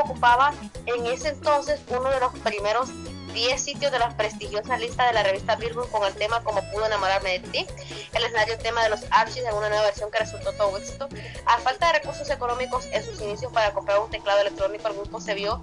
[0.00, 0.52] ocupaba
[0.86, 2.90] en ese entonces uno de los primeros
[3.32, 6.86] 10 sitios de la prestigiosa lista de la revista Billboard con el tema Como pudo
[6.86, 7.66] enamorarme de ti,
[8.14, 11.08] el escenario tema de los Archies en una nueva versión que resultó todo éxito.
[11.46, 15.20] A falta de recursos económicos en sus inicios para comprar un teclado electrónico, el grupo
[15.20, 15.60] se vio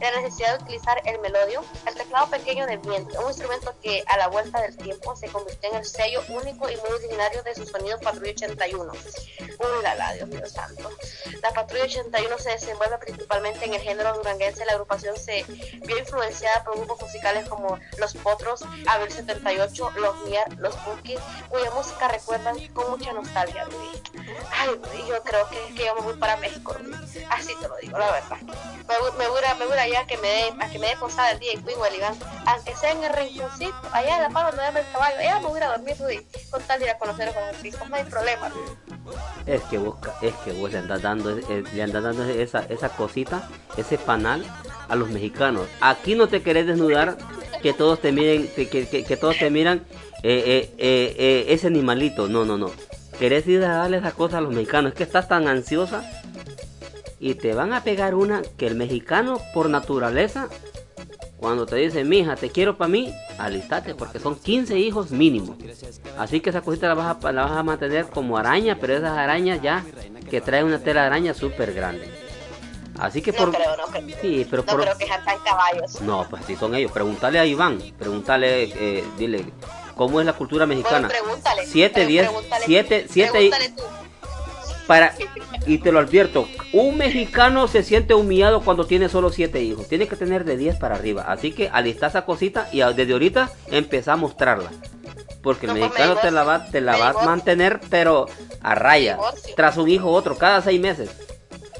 [0.00, 4.16] la necesidad de utilizar el melodio, el teclado pequeño de viento, un instrumento que a
[4.16, 7.66] la vuelta del tiempo se convirtió en el sello único y muy originario de su
[7.66, 8.92] sonido Patrulla 81.
[8.92, 10.90] Uy, la, la, Dios mío santo.
[11.42, 14.64] La Patrulla 81 se desenvuelve principalmente en el género duranguense.
[14.64, 15.44] La agrupación se
[15.84, 21.70] vio influenciada por grupos musicales como Los Potros, Abril 78, Los Mier, Los Punkies, cuya
[21.72, 23.66] música recuerdan con mucha nostalgia.
[24.52, 24.68] Ay,
[25.08, 26.74] yo creo que, que yo me voy para México,
[27.30, 28.38] así te lo digo, la verdad.
[28.40, 29.66] Me, me voy a, me
[30.06, 32.14] que me dé, a que me dé posada el día y Queen Iván,
[32.46, 35.60] aunque sea en el rinconcito, allá en la palo donde el caballo, allá me voy
[35.60, 38.50] a dormir Rudy, con tal de con no hay problema.
[39.46, 42.88] Es que busca, es que vos le andas dando, eh, le andas dando esa, esa
[42.90, 44.44] cosita, ese panal
[44.88, 45.66] a los mexicanos.
[45.80, 47.16] Aquí no te querés desnudar,
[47.62, 49.82] que todos te miren, que, todos te miran
[50.22, 52.28] eh, eh, eh, ese animalito.
[52.28, 52.70] No, no, no.
[53.18, 54.92] Querés ir a darle esa cosa a los mexicanos.
[54.92, 56.19] Es que estás tan ansiosa
[57.20, 60.48] y te van a pegar una que el mexicano por naturaleza,
[61.36, 65.56] cuando te dice, mija, te quiero para mí, alistate, porque son 15 hijos mínimo.
[66.18, 69.16] Así que esa cosita la vas a, la vas a mantener como araña, pero esas
[69.16, 69.84] arañas ya
[70.30, 72.10] que trae una tela de araña súper grande.
[72.98, 73.54] Así que No por...
[73.54, 74.18] creo, no creo.
[74.20, 74.82] Sí, pero No por...
[74.82, 76.00] creo que sean tan caballos.
[76.02, 76.92] No, pues sí son ellos.
[76.92, 79.46] Pregúntale a Iván, pregúntale, eh, dile,
[79.94, 81.08] ¿cómo es la cultura mexicana?
[81.08, 81.66] Bueno, pregúntale.
[81.66, 83.82] 7, pero 10, pregúntale- 7, 7 pregúntale tú.
[84.90, 85.14] Para
[85.68, 89.86] y te lo advierto, un mexicano se siente humillado cuando tiene solo 7 hijos.
[89.86, 91.26] Tiene que tener de 10 para arriba.
[91.28, 94.68] Así que alista esa cosita y desde ahorita empezá a mostrarla.
[95.44, 98.26] Porque el No, me mexicano te la va, te la me va a mantener, pero
[98.62, 99.14] a raya.
[99.14, 99.54] divorcio.
[99.54, 101.08] Tras un hijo otro, cada 6 meses.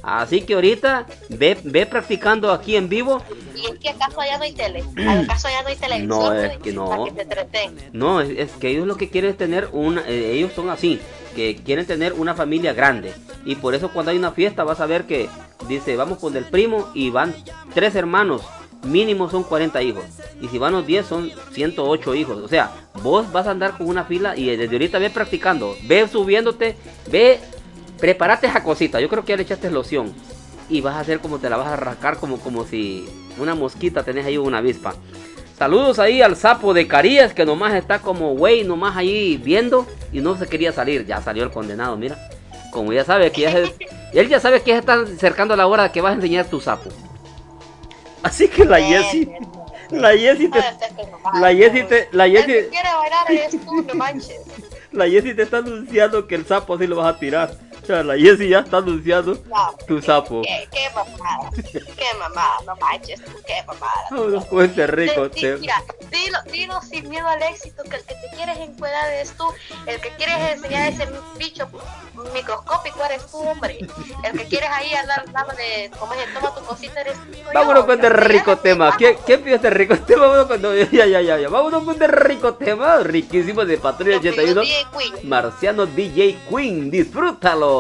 [0.05, 3.21] Así que ahorita ve, ve practicando aquí en vivo.
[3.61, 4.85] ¿Y es que acaso allá no hay tele?
[5.07, 6.09] ¿Acaso allá no hay televisión?
[6.09, 6.63] No, es Rudy?
[6.63, 6.89] que no.
[6.89, 7.91] Para que se.
[7.93, 11.01] No, es, es que ellos lo que quieren es tener una, eh, ellos son así,
[11.35, 13.13] que quieren tener una familia grande.
[13.45, 15.29] Y por eso cuando hay una fiesta vas a ver que
[15.69, 17.35] dice, vamos con el primo y van
[17.75, 18.43] tres hermanos,
[18.83, 20.05] mínimo son 40 hijos.
[20.41, 22.39] Y si van los 10 son 108 hijos.
[22.39, 22.73] O sea,
[23.03, 26.77] vos vas a andar con una fila y desde ahorita ve practicando, ve subiéndote,
[27.11, 27.41] ve,
[27.99, 29.01] prepárate esa cosita.
[29.01, 30.13] Yo creo que ya le echaste loción.
[30.71, 33.07] Y vas a hacer como te la vas a rascar como, como si
[33.39, 34.95] una mosquita tenés ahí una avispa.
[35.59, 40.21] Saludos ahí al sapo de Carías que nomás está como güey, nomás ahí viendo y
[40.21, 41.05] no se quería salir.
[41.07, 42.17] Ya salió el condenado, mira.
[42.73, 43.75] Como ya sabe que ya se-
[44.15, 46.61] él ya sabe que ya está acercando la hora de que vas a enseñar tu
[46.61, 46.89] sapo.
[48.23, 49.29] Así que la Jessie,
[49.91, 50.59] la Jessie te,
[51.25, 52.69] Ah, la Jessie te, la Jessie,
[54.93, 57.55] la Jessie te está anunciando que el sapo así lo vas a tirar.
[57.91, 60.43] Sea, la Jessie ya está anunciando No, tu sapo.
[60.43, 61.51] qué, qué mamada.
[61.73, 64.05] Qué mamada, no manches qué mamada.
[64.13, 65.57] Vámonos con este rico Di-.
[65.59, 69.45] Mira, dilo, dilo sin miedo al éxito, que el que te quieres encuadrar eres tú,
[69.87, 71.69] el que quieres enseñar ese bicho
[72.33, 73.79] microscópico eres tú, hombre.
[74.23, 77.33] El que quieres ahí andar dándole, como es, toma tu cosita eres tú.
[77.33, 77.45] yo.
[77.53, 78.95] Vámonos con este rico tema.
[78.97, 80.23] ¿Quién, quién pidió este rico tema?
[80.29, 81.49] Vámonos con, no, ya, ya, ya, ya.
[81.49, 82.99] Vámonos con este rico tema.
[82.99, 84.61] Riquísimo de Patrulla Lo pidió 81.
[84.61, 85.29] DJ Queen.
[85.29, 86.91] Marciano DJ Queen.
[86.91, 87.80] Disfrútalo.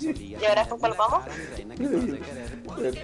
[0.00, 1.24] ¿Y ahora con cuál vamos?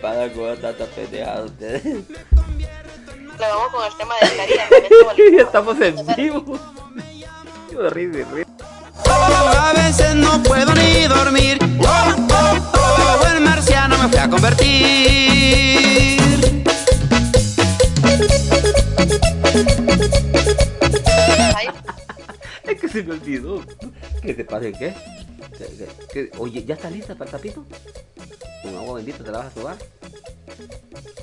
[0.01, 1.85] Paga con tanta pendejada ustedes.
[1.85, 5.39] Le vamos con el tema de bolito.
[5.43, 6.59] Estamos en vivo.
[7.75, 8.45] Yo río y río.
[9.07, 11.59] A veces no puedo ni dormir.
[11.81, 15.05] Oh, oh, oh, el marciano me fue a convertir.
[22.65, 23.63] Es que se me olvidó.
[24.23, 24.71] ¿Qué te pasa?
[24.73, 24.95] ¿Qué?
[25.59, 26.31] ¿Qué- qué-?
[26.39, 27.65] Oye, ¿ya está lista para el tapito?
[28.63, 29.77] Con agua bendita te la vas a sobar.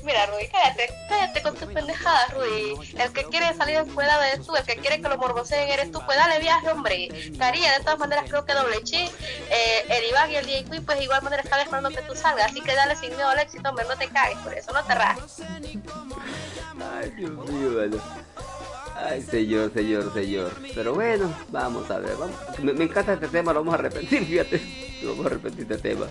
[0.02, 2.74] Mira, Rudy, cállate, cállate con tus pendejadas, Rudy.
[2.98, 6.00] El que quiere salir encuerado eres tú, el que quiere que lo morboseen eres tú.
[6.04, 7.08] Pues dale viaje, hombre.
[7.38, 9.08] Caría, de todas maneras, creo que Doble Chi,
[9.50, 12.50] eh, el Iván y el DJ Queen, pues igual manera están esperando que tú salgas.
[12.50, 14.94] Así que dale sin miedo al éxito, hombre, no te cagues por eso, no te
[14.94, 15.42] rajes.
[16.96, 18.00] Ay, Dios mío.
[18.96, 20.52] Ay, señor, señor, señor.
[20.74, 22.16] Pero bueno, vamos a ver.
[22.16, 22.36] Vamos.
[22.58, 24.60] Me, me encanta este tema, lo vamos a repetir, fíjate.
[25.02, 26.06] Lo vamos a repetir este tema.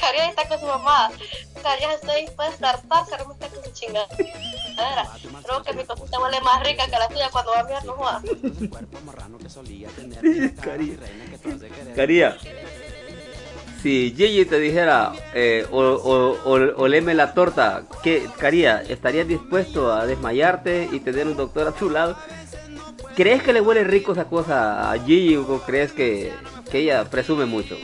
[0.00, 1.10] Karina está con su mamá.
[1.54, 4.06] O sea, ya estoy dispuesta a hartar, Karina está con su chingada.
[5.42, 7.92] Creo que mi cosita huele más rica que la tuya cuando va a mirar, no
[7.94, 8.22] jodas.
[10.62, 10.96] Caría.
[11.94, 12.38] Caría.
[13.82, 18.82] Si Gigi te dijera, eh, o, o, o- oleme la torta, ¿qué, Caría?
[18.82, 22.16] ¿Estarías dispuesto a desmayarte y tener un doctor a tu lado?
[23.14, 26.32] ¿Crees que le huele rico esa cosa a Gigi o crees que
[26.72, 27.76] ella presume mucho?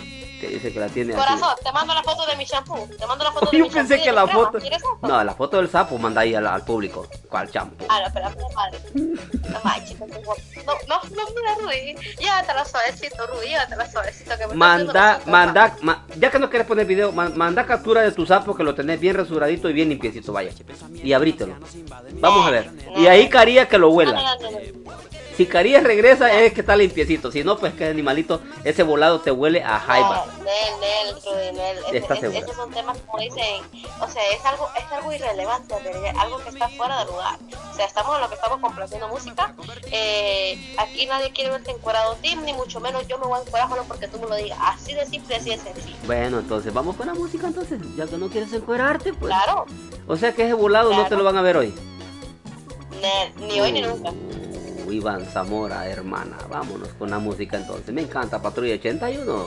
[0.63, 1.21] Dice que la tiene así.
[1.25, 2.89] Corazón, te mando la foto de mi shampoo.
[2.97, 4.81] Te mando la foto de Yo mi pensé shampoo que la crema.
[4.93, 5.09] foto...
[5.09, 7.09] No, la foto del sapo manda ahí al, al público.
[7.29, 7.85] ¿Cuál champú?
[7.89, 8.79] Ah, no, pero madre.
[8.95, 11.95] No manches, no, no, no, mira, Rudy.
[12.21, 14.39] Llévatela suavecito, Rudy, llévatela suavecito.
[14.39, 18.13] Que me Manda, manda, ma- ya que no quieres poner video, ma- manda captura de
[18.13, 20.53] tu sapo que lo tenés bien rasuradito y bien limpiecito, vaya.
[20.95, 21.57] Y abrítelo.
[22.21, 22.71] Vamos a ver.
[22.97, 24.13] Y ahí Caría que lo huela.
[24.13, 24.93] no, no, no.
[25.37, 27.33] Si Carías regresa es que está limpiecito.
[27.33, 30.27] Si no, pues que animalito, ese volado te huele a jaiba.
[30.27, 31.79] No, Nel, Nel, Rudy, Nel.
[31.79, 32.39] Ese- ¿Estás ese- segura?
[32.45, 33.63] Esos son temas, como dicen,
[34.01, 35.75] o sea, es algo, es algo irrelevante,
[36.19, 37.39] algo que está fuera de lugar.
[37.71, 39.55] O sea, estamos en lo que estamos complaciendo música.
[39.91, 43.69] Eh, aquí nadie quiere verte encuadrado, Tim, ni mucho menos yo me voy a encuadrar
[43.71, 44.59] solo porque tú me lo digas.
[44.63, 45.97] Así de simple, así de sencillo.
[46.07, 47.81] Bueno, entonces vamos con la música entonces.
[47.97, 49.33] Ya que no quieres encuerarte, pues.
[49.33, 49.67] Claro,
[50.09, 51.19] O sea que ese volado no te Claro.
[51.19, 51.75] lo van a ver hoy.
[53.01, 54.11] Nel, ni hoy ni nunca.
[54.11, 56.37] Uh, Iván Zamora, hermana.
[56.49, 57.93] Vámonos con la música entonces.
[57.95, 59.47] Me encanta Patrulla 81.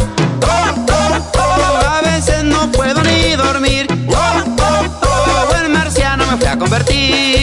[2.61, 3.87] no puedo ni dormir.
[5.63, 7.41] En marciano me fui a convertir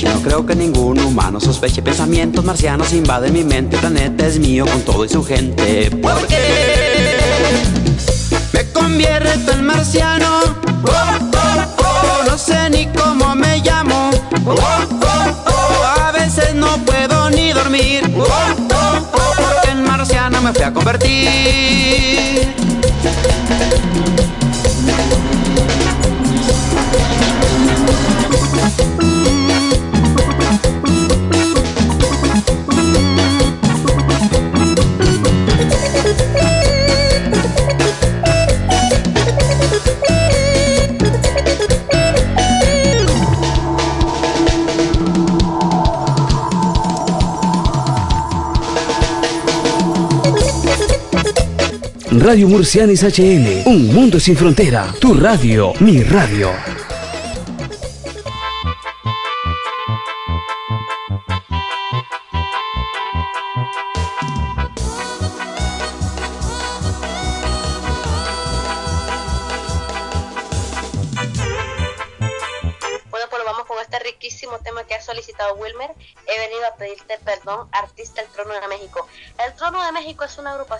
[0.00, 4.38] noche, no creo que ningún humano sospeche Pensamientos marcianos invaden mi mente, el planeta es
[4.38, 5.90] mío con todo y su gente.
[6.02, 7.16] Porque
[8.52, 10.40] me convierto en marciano.
[12.26, 14.10] No sé ni cómo me llamo.
[15.96, 18.02] A veces no puedo ni dormir.
[18.14, 22.29] Porque en marciano me fui a convertir
[52.20, 56.79] Radio Murcianis HN, un mundo sin frontera, tu radio, mi radio.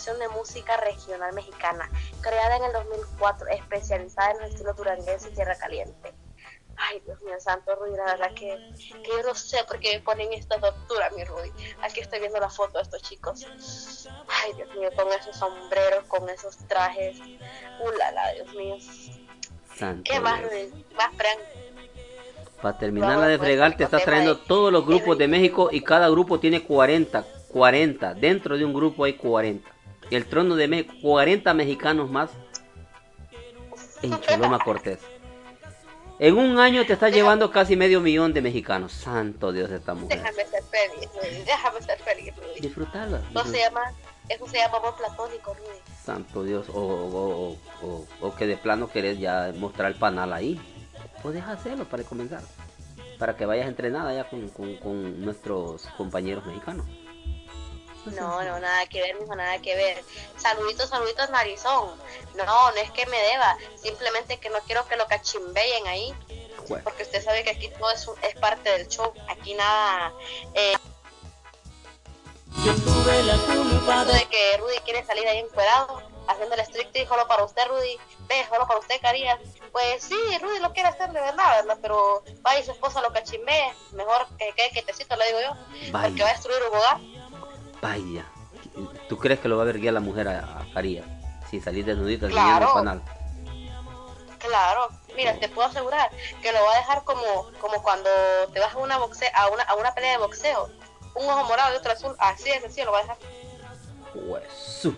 [0.01, 1.91] Agrupación de música regional mexicana,
[2.21, 6.15] creada en el 2004, especializada en el estilo duranguense y tierra caliente.
[6.77, 8.57] Ay, Dios mío, santo Rudy, la verdad que,
[9.03, 11.51] que yo no sé por qué me ponen esta doctora, mi Rudy.
[11.83, 13.47] Aquí estoy viendo la foto de estos chicos.
[14.29, 17.19] Ay, Dios mío, con esos sombreros, con esos trajes.
[17.21, 18.77] Uh, la, la, Dios mío.
[19.77, 20.51] Santo ¿Qué más, Dios.
[20.53, 20.85] Rudy?
[20.95, 21.37] Más pran.
[22.63, 26.09] Para terminar la de fregar, te estás trayendo todos los grupos de- México y cada
[26.09, 27.27] grupo tiene 40.
[27.53, 28.15] 40.
[28.15, 29.71] Dentro de un grupo hay 40.
[30.11, 32.31] El trono de México, 40 mexicanos más
[34.03, 34.99] en Choloma Cortés.
[36.19, 38.93] En un año te estás llevando casi medio millón de mexicanos.
[38.93, 40.19] Santo Dios de esta mujer.
[40.19, 41.43] Déjame ser feliz, Rudy.
[41.45, 42.61] Déjame ser feliz, Rudy.
[42.61, 43.23] Disfrutarla.
[43.33, 43.81] No se llama,
[44.29, 45.79] eso se llama amor platónico, Rudy.
[46.05, 46.69] Santo Dios.
[46.69, 50.61] O, o- o- o- o que de plano querés ya mostrar el panal ahí.
[51.23, 52.43] Puedes hacerlo para comenzar.
[53.19, 56.87] Para que vayas entrenada ya con, con- con nuestros compañeros mexicanos.
[58.07, 60.05] No, no, nada que ver, mijo, nada que ver.
[60.39, 62.01] Saluditos, saluditos, narizón.
[62.35, 63.57] No, no es que me deba.
[63.83, 66.15] Simplemente que no quiero que lo cachimbellen ahí.
[66.69, 66.85] Bueno.
[66.85, 69.13] Porque usted sabe que aquí todo es, un- es parte del show.
[69.29, 70.13] Aquí nada.
[70.55, 70.77] Eh,
[74.13, 77.99] de que Rudy quiere salir ahí encuerado, haciendo el striptease solo para usted, Rudy.
[78.29, 79.39] cachimbé solo para usted, Carías.
[79.73, 81.79] Pues sí, Rudy lo quiere hacer de verdad, ¿verdad?
[81.81, 86.09] Pero vaya y su esposa lo cachimbé, mejor que quede quietecito, le digo yo, Vaya.
[86.09, 86.99] porque va a destruir un hogar.
[87.81, 88.25] Vaya.
[89.09, 91.07] ¿Tú crees que lo va a ver guiar la mujer a, a Carías?
[91.51, 92.69] Si salís desnudita Claro.
[92.69, 93.03] el canal.
[94.39, 96.11] Claro, mira, te puedo asegurar
[96.41, 98.09] que lo va a dejar como, como cuando
[98.53, 100.69] te vas a una, boxe a, una, a una pelea de boxeo.
[101.15, 103.17] Un ojo morado y otro azul, así de sencillo lo va a dejar.
[104.15, 104.89] Pues.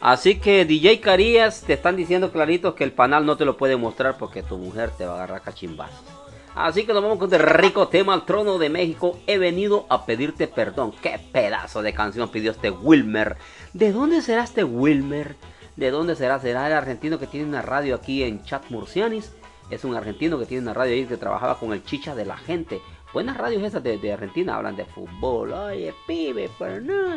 [0.00, 3.76] Así que DJ Carías te están diciendo clarito que el panal no te lo puede
[3.76, 6.02] mostrar porque tu mujer te va a agarrar cachimbazos.
[6.54, 9.18] Así que nos vamos con el rico tema al trono de México.
[9.26, 10.92] He venido a pedirte perdón.
[11.02, 13.36] Qué pedazo de canción pidió este Wilmer.
[13.72, 15.34] ¿De dónde será este Wilmer?
[15.74, 16.38] ¿De dónde será?
[16.38, 19.32] ¿Será el argentino que tiene una radio aquí en Chat Murcianis?
[19.68, 22.36] Es un argentino que tiene una radio ahí que trabajaba con el chicha de la
[22.36, 22.80] gente.
[23.14, 25.52] Buenas radios esas de, de Argentina hablan de fútbol.
[25.52, 27.16] Oye, pibe, pero no,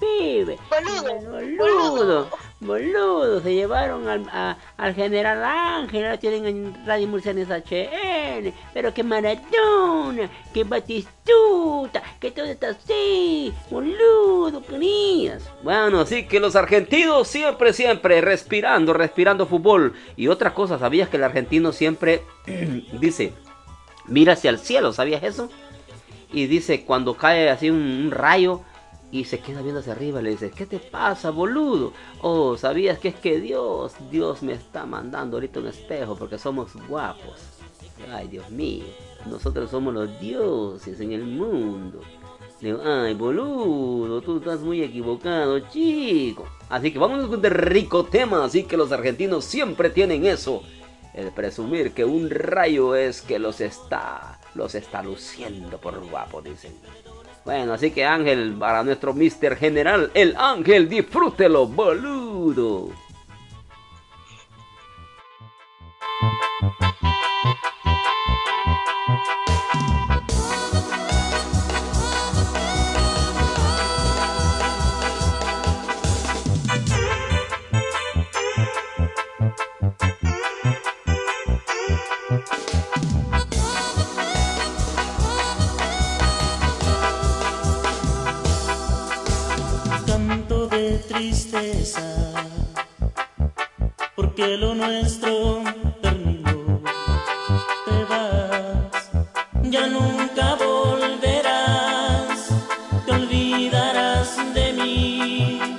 [0.00, 0.58] pibe.
[0.68, 2.28] Boludo, Boludo,
[2.60, 8.92] boludo, se llevaron al, a- al general Ángel, ahora tienen en Radio Murcianes HN, pero
[8.92, 15.48] que Maradona, que Batistuta, que todo está así, boludo, querías.
[15.62, 19.94] Bueno, así que los argentinos siempre, siempre respirando, respirando fútbol.
[20.16, 22.22] Y otra cosa, ¿sabías que el argentino siempre
[23.00, 23.32] dice,
[24.08, 25.50] mira hacia el cielo, ¿sabías eso?
[26.32, 28.60] Y dice, cuando cae así un, rayo
[29.10, 31.92] y se queda viendo hacia arriba, le dice, ¿qué te pasa, boludo?
[32.20, 36.72] Oh, ¿sabías que es que Dios, Dios me está mandando ahorita un espejo porque somos
[36.88, 37.40] guapos?
[38.12, 38.84] Ay, Dios mío,
[39.26, 42.00] nosotros somos los dioses en el mundo.
[42.60, 46.46] Le digo, ay, boludo, tú estás muy equivocado, chico.
[46.68, 50.62] Así que vámonos con este rico tema, así que los argentinos siempre tienen eso.
[51.16, 56.74] El presumir que un rayo es que los está, los está luciendo por guapo, dicen.
[57.44, 62.90] Bueno, así que Ángel, para nuestro Mister General, el Ángel, disfrútelo, boludo.
[94.14, 95.62] Porque lo nuestro
[96.02, 96.82] terminó.
[97.84, 99.10] Te vas,
[99.62, 102.48] ya nunca volverás,
[103.06, 105.75] te olvidarás de mí.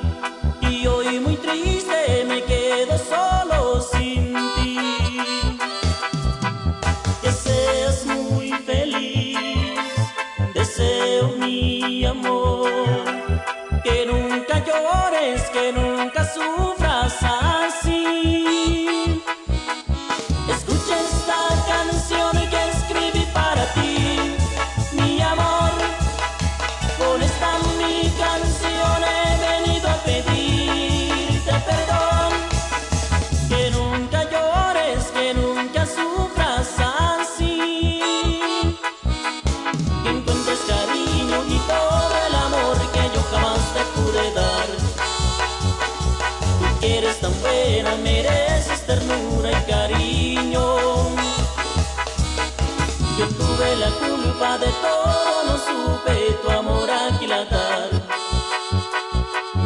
[57.27, 57.89] Aquilatar.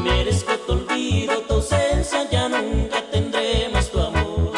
[0.03, 4.51] Merezco tu olvido, tu ausencia, ya nunca tendré más tu amor.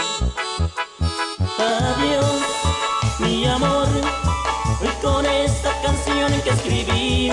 [1.60, 2.42] Adiós,
[3.20, 3.88] mi amor.
[4.82, 7.32] Hoy con esta canción que escribí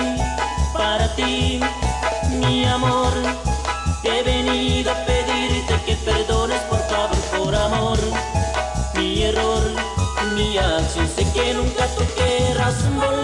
[0.73, 1.61] para ti,
[2.41, 3.13] mi amor,
[4.05, 7.99] he venido a pedirte que perdones por favor, por amor,
[8.97, 9.63] mi error,
[10.35, 11.09] mi acción.
[11.09, 13.20] Sé que nunca tú querrás volver.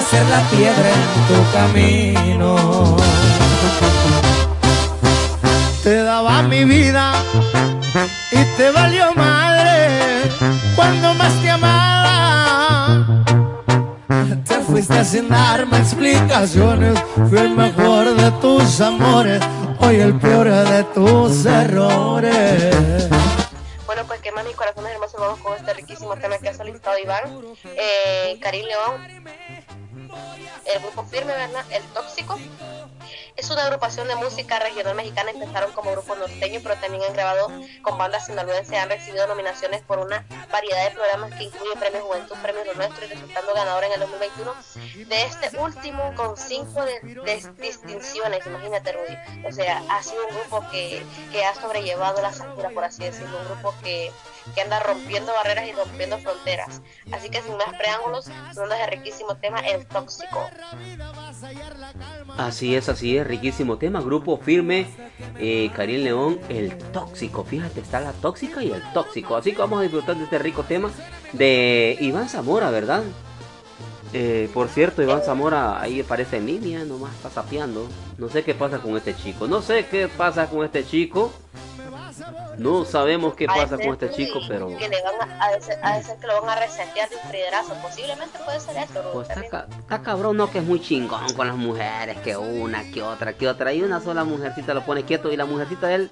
[0.00, 2.96] A ser la piedra en tu camino.
[5.82, 7.12] Te daba mi vida
[8.32, 10.22] y te valió madre
[10.74, 13.24] cuando más te amaba.
[14.48, 19.42] Te fuiste sin darme explicaciones, fui el mejor de tus amores,
[19.80, 23.08] hoy el peor de tus errores.
[23.86, 26.96] Bueno, pues qué más mis corazones hermosos, vamos con este riquísimo tema que ha solicitado
[26.98, 27.24] Iván,
[27.64, 29.59] eh, Karim León,
[30.74, 31.64] el grupo firme, ¿verdad?
[31.70, 32.38] El Tóxico.
[33.36, 37.50] Es una agrupación de música regional mexicana, empezaron como grupo norteño, pero también han grabado
[37.82, 42.36] con bandas sinaloenses, han recibido nominaciones por una variedad de programas que incluyen Premio Juventud,
[42.42, 44.54] Premio Lo Nuestro y resultando ganador en el 2021
[45.06, 49.46] de este último con cinco de, distinciones, imagínate Rudy.
[49.48, 53.38] O sea, ha sido un grupo que, que ha sobrellevado la altura, por así decirlo,
[53.38, 54.12] un grupo que,
[54.54, 56.82] que anda rompiendo barreras y rompiendo fronteras.
[57.12, 60.48] Así que sin más preámbulos, sonando ese riquísimo tema, El Tóxico.
[62.36, 64.86] Así es, así es, riquísimo tema, grupo firme,
[65.38, 69.80] eh, Karim León, el tóxico, fíjate, está la tóxica y el tóxico, así que vamos
[69.80, 70.90] a disfrutar de este rico tema
[71.32, 73.02] de Iván Zamora, ¿verdad?
[74.12, 78.54] Eh, por cierto, Iván Zamora ahí aparece en línea, nomás está sapeando, no sé qué
[78.54, 81.32] pasa con este chico, no sé qué pasa con este chico,
[82.58, 84.68] no sabemos qué pasa con este chico, pero...
[84.76, 88.60] Que le van a, a, que lo van a resetear de un friederazo, posiblemente puede
[88.60, 92.18] ser esto, Pues está, ca- está cabrón, no, que es muy chingón con las mujeres,
[92.18, 93.72] que una, que otra, que otra.
[93.72, 96.10] Y una sola mujercita lo pone quieto y la mujercita de él,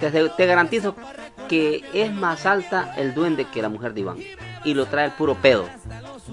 [0.00, 0.94] te, te garantizo
[1.48, 4.18] que es más alta el duende que la mujer de Iván.
[4.64, 5.68] Y lo trae el puro pedo.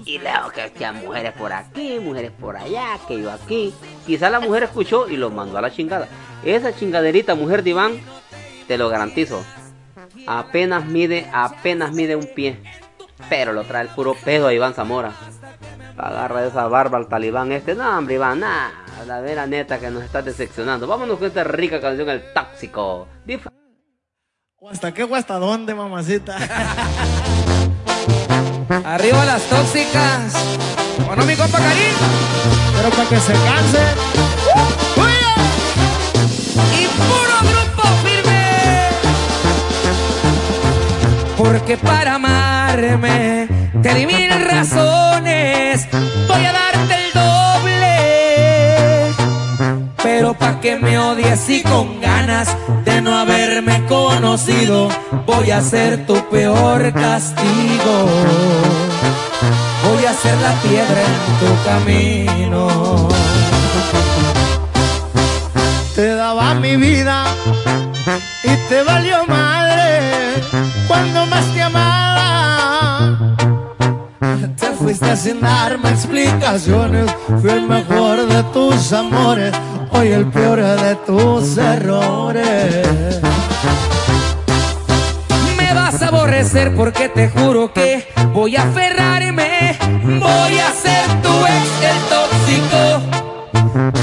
[0.06, 3.74] Y luego que, que mujeres por aquí, mujeres por allá, que yo aquí.
[4.06, 6.08] Quizá la mujer escuchó y lo mandó a la chingada.
[6.42, 8.00] Esa chingaderita mujer de Iván,
[8.72, 9.44] te lo garantizo.
[10.26, 12.58] Apenas mide, apenas mide un pie.
[13.28, 15.12] Pero lo trae el puro pedo a Iván Zamora.
[15.98, 17.74] Agarra esa barba al talibán este.
[17.74, 18.72] No, hombre, Iván, nada.
[19.06, 20.86] La vera neta que nos estás decepcionando.
[20.86, 23.08] Vámonos con esta rica canción, El Tóxico.
[23.26, 23.46] Dif-
[24.58, 26.38] ¿O hasta qué o hasta dónde, mamacita?
[28.86, 30.32] Arriba las tóxicas.
[31.06, 31.94] Bueno, mi compa Karim.
[32.74, 34.41] Pero para que se canse.
[41.42, 43.48] Porque para amarme
[43.82, 45.88] te di mil razones.
[46.28, 47.96] Voy a darte el doble.
[50.04, 54.88] Pero pa' que me odies y con ganas de no haberme conocido,
[55.26, 57.96] voy a ser tu peor castigo.
[59.84, 63.08] Voy a ser la piedra en tu camino.
[65.96, 67.24] Te daba mi vida
[68.44, 69.71] y te valió madre
[70.88, 73.16] cuando más te amaba.
[74.58, 79.52] Te fuiste sin darme explicaciones, fui el mejor de tus amores,
[79.90, 83.20] hoy el peor de tus errores.
[85.56, 89.78] Me vas a aborrecer porque te juro que voy a aferrarme.
[90.04, 92.82] Voy a ser tu ex, el tóxico,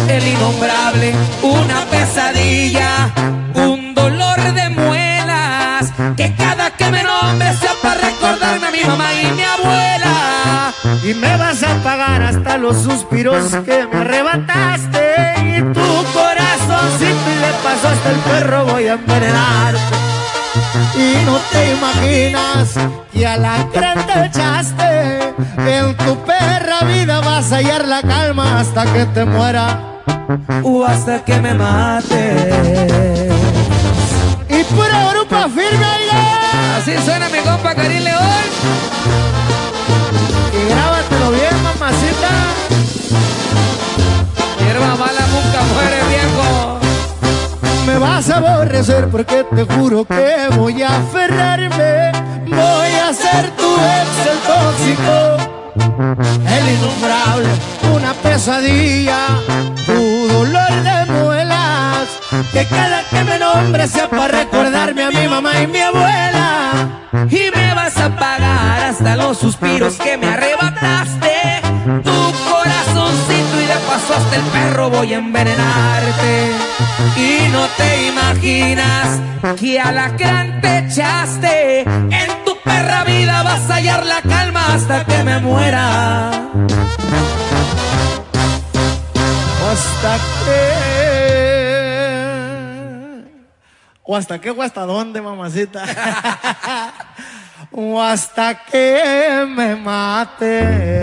[0.07, 3.13] el innombrable, una pesadilla,
[3.55, 4.88] un dolor de muelas.
[8.29, 10.73] Recordarme a mi mamá y mi abuela.
[11.03, 17.35] Y me vas a pagar hasta los suspiros que me arrebataste Y tu corazoncito y
[17.35, 19.79] de paso hasta el perro voy a envenenarte
[20.95, 22.75] Y no te imaginas
[23.11, 28.59] que a la gran te echaste En tu perra vida vas a hallar la calma
[28.59, 29.79] hasta que te muera
[30.63, 33.29] O hasta que me mate.
[34.47, 36.38] Y pura grupa firme, oiga.
[36.79, 38.45] Así suena mi compa Karim León.
[40.53, 42.29] Y grábatelo bien, mamacita
[44.59, 46.79] Hierba mala nunca muere viejo.
[47.85, 52.13] Me vas a aborrecer porque te juro que voy a aferrarme.
[52.47, 55.17] Voy a ser tu ex, el tóxico,
[56.47, 57.49] el innombrable,
[57.93, 59.27] una pesadilla,
[59.85, 60.98] tu dolor de.
[62.53, 66.71] Que cada que me nombre sea para recordarme a mi mamá y mi abuela.
[67.29, 71.59] Y me vas a pagar hasta los suspiros que me arrebataste.
[74.11, 76.51] hasta el perro voy a envenenarte.
[77.17, 79.19] Y no te imaginas
[79.59, 81.81] que a la gran te echaste.
[81.81, 86.29] En tu perra vida vas a hallar la calma hasta que me muera.
[89.71, 91.08] Hasta que.
[94.11, 95.85] O hasta qué o hasta dónde, mamacita.
[97.71, 100.99] o hasta que me mate.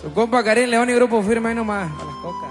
[0.00, 2.50] Su compa Karim León y Grupo Firme ahí nomás, a las cocas.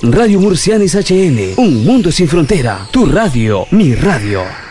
[0.00, 2.88] Radio Murcianis HN, un mundo sin frontera.
[2.90, 4.65] Tu radio, mi radio.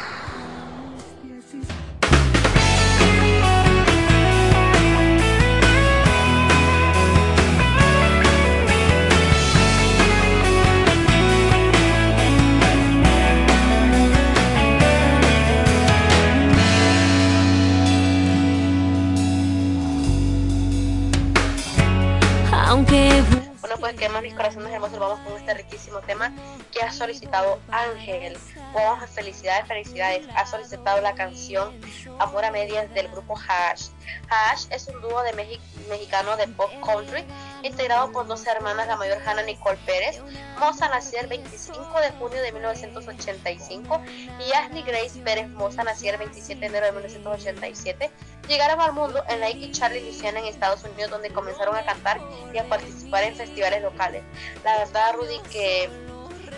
[26.86, 28.38] Ha solicitado Ángel.
[28.74, 30.26] Vamos, felicidades, felicidades.
[30.36, 31.74] Ha solicitado la canción
[32.19, 33.88] Amor a Medias del grupo Hash.
[34.30, 37.24] Hash es un dúo de Mexi- mexicano de pop country
[37.63, 40.21] integrado por dos hermanas, la mayor Hannah Nicole Pérez.
[40.60, 44.02] Moza nació el 25 de junio de 1985
[44.48, 48.12] y Ashley Grace Pérez Moza nació el 27 de enero de 1987.
[48.48, 52.19] Llegaron al mundo en y Charlie, Louisiana, en Estados Unidos, donde comenzaron a cantar
[52.54, 54.24] y a participar en festivales locales.
[54.63, 55.89] La verdad, Rudy, que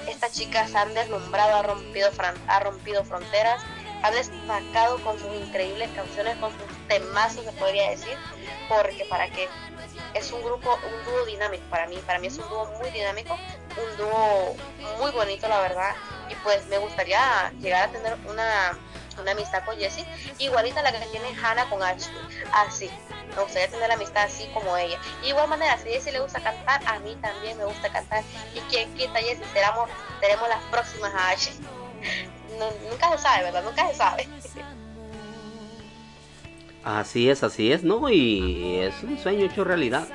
[0.07, 2.09] esta chica se han deslumbrado, ha rompido,
[2.47, 3.61] ha rompido fronteras,
[4.03, 8.17] ha destacado con sus increíbles canciones, con sus temazos, se podría decir,
[8.69, 9.47] porque para que
[10.13, 13.33] es un grupo, un dúo dinámico para mí, para mí es un dúo muy dinámico,
[13.35, 14.55] un dúo
[14.99, 15.95] muy bonito, la verdad,
[16.29, 18.77] y pues me gustaría llegar a tener una,
[19.19, 20.05] una amistad con Jessie,
[20.39, 22.15] igualita a la que tiene Hannah con Ashley,
[22.53, 22.89] así,
[23.35, 24.99] me gustaría tener la amistad así como ella.
[25.23, 28.23] Y igual manera, si a Jessie le gusta cantar, a mí también me gusta cantar,
[28.55, 31.57] y quien quita Jessie, seremos, seremos las próximas a Ashley.
[32.89, 33.63] Nunca se sabe, ¿verdad?
[33.63, 34.27] Nunca se sabe.
[36.83, 38.09] Así es, así es, ¿no?
[38.09, 40.07] Y es un sueño hecho realidad.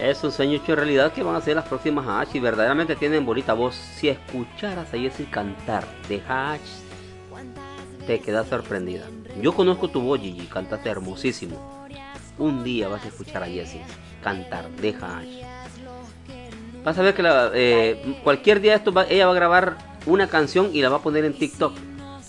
[0.00, 3.26] Es un sueño hecho realidad que van a ser las próximas Hatch y verdaderamente tienen
[3.26, 3.74] bonita voz.
[3.74, 6.62] Si escucharas a Jessie cantar de Hatch,
[8.08, 9.04] te quedas sorprendida.
[9.42, 11.86] Yo conozco tu voz, Gigi, cantaste hermosísimo.
[12.38, 13.82] Un día vas a escuchar a Jessie
[14.24, 15.44] cantar de Hatch.
[16.82, 17.22] Vas a ver que
[17.54, 21.02] eh, cualquier día esto va- ella va a grabar una canción y la va a
[21.02, 21.74] poner en TikTok.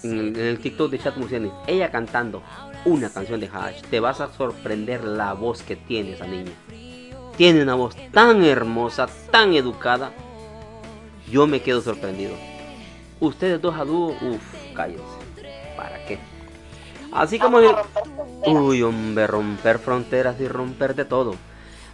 [0.03, 1.49] En el, en el TikTok de Chat Murciani.
[1.65, 2.43] Ella cantando
[2.83, 3.81] una canción de Hash.
[3.89, 6.51] Te vas a sorprender la voz que tiene esa niña.
[7.37, 10.11] Tiene una voz tan hermosa, tan educada.
[11.31, 12.33] Yo me quedo sorprendido.
[13.21, 15.18] Ustedes dos a dúo, uff, cállense.
[17.11, 17.61] Así como...
[17.61, 18.49] Vamos a.
[18.49, 21.35] Uy, hombre, romper fronteras y romper de todo.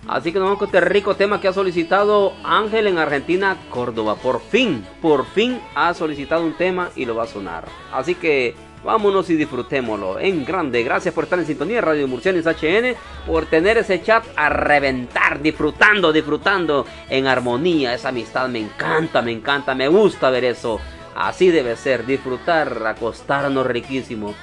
[0.07, 4.15] Así que nos vamos con este rico tema que ha solicitado Ángel en Argentina, Córdoba.
[4.15, 7.65] Por fin, por fin ha solicitado un tema y lo va a sonar.
[7.91, 10.83] Así que vámonos y disfrutémoslo en grande.
[10.83, 15.41] Gracias por estar en sintonía de Radio Murcianis HN, por tener ese chat a reventar,
[15.41, 17.95] disfrutando, disfrutando en armonía.
[17.95, 20.79] Esa amistad me encanta, me encanta, me gusta ver eso.
[21.15, 24.35] Así debe ser, disfrutar, acostarnos riquísimo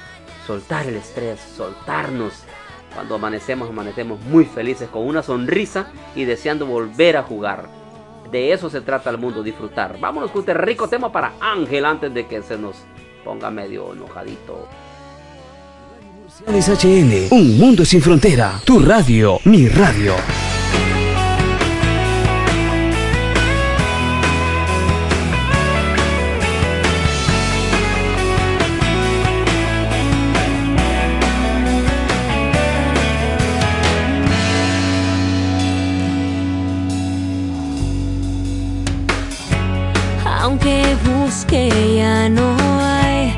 [0.46, 2.44] soltar el estrés, soltarnos.
[2.94, 7.68] Cuando amanecemos, amanecemos muy felices con una sonrisa y deseando volver a jugar.
[8.30, 9.98] De eso se trata el mundo, disfrutar.
[9.98, 12.76] Vámonos con este rico tema para Ángel antes de que se nos
[13.24, 14.68] ponga medio enojadito.
[16.46, 18.60] HN, un mundo sin frontera.
[18.64, 20.14] Tu radio, mi radio.
[41.32, 43.34] Busque ya no hay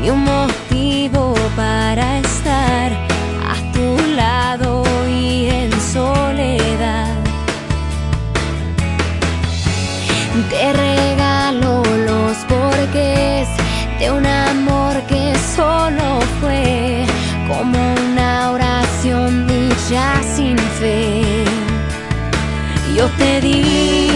[0.00, 2.92] ni un motivo para estar
[3.52, 7.14] a tu lado y en soledad.
[10.50, 13.48] Te regalo los porqués
[13.98, 16.06] de un amor que solo
[16.40, 17.04] fue
[17.48, 21.44] como una oración dicha sin fe.
[22.94, 24.07] Yo te di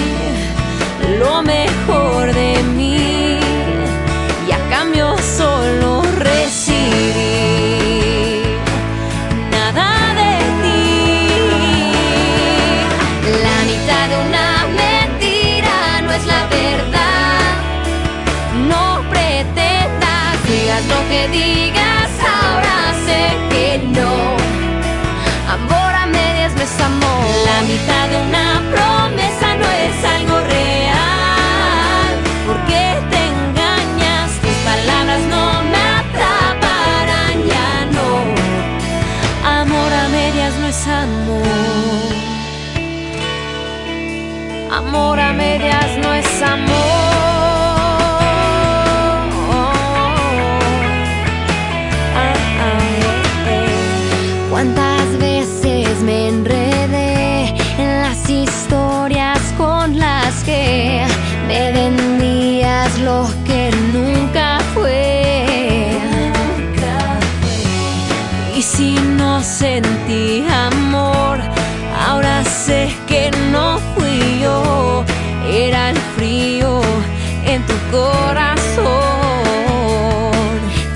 [77.93, 78.93] corazón.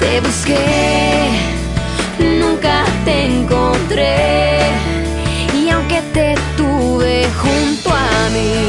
[0.00, 1.28] Te busqué,
[2.40, 4.58] nunca te encontré,
[5.54, 8.65] y aunque te tuve junto a mí,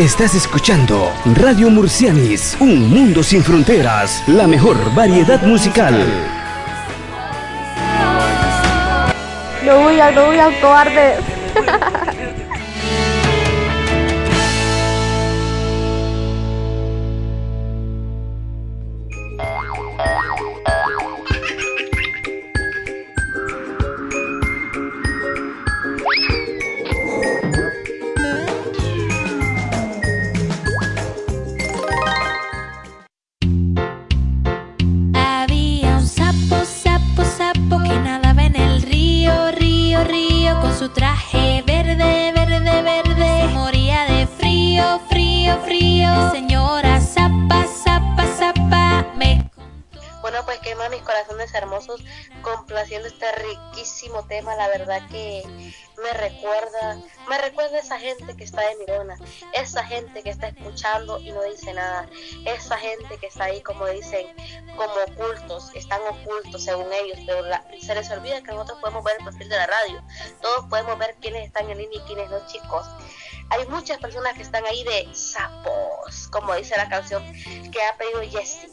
[0.00, 5.94] Estás escuchando Radio Murcianis, un mundo sin fronteras, la mejor variedad musical.
[9.62, 11.18] No huyan, no huyan, cobardes.
[11.18, 11.29] Había
[53.10, 55.42] este riquísimo tema, la verdad que
[56.02, 59.16] me recuerda, me recuerda esa gente que está de mirona,
[59.52, 62.08] esa gente que está escuchando y no dice nada,
[62.46, 64.26] esa gente que está ahí como dicen,
[64.76, 69.16] como ocultos, están ocultos según ellos, pero la- se les olvida que nosotros podemos ver
[69.18, 70.02] el perfil de la radio,
[70.40, 72.86] todos podemos ver quiénes están en línea y quiénes no, chicos.
[73.50, 77.22] Hay muchas personas que están ahí de sapos, como dice la canción
[77.72, 78.70] que ha pedido Jessie